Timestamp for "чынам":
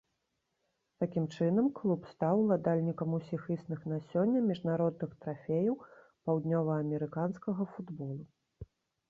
1.35-1.67